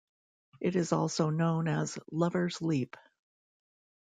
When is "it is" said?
0.59-0.93